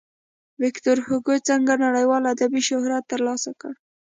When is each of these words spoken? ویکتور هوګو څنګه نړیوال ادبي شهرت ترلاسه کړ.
ویکتور 0.61 0.97
هوګو 1.07 1.35
څنګه 1.49 1.73
نړیوال 1.85 2.23
ادبي 2.33 2.61
شهرت 2.69 3.03
ترلاسه 3.11 3.51
کړ. 3.61 3.73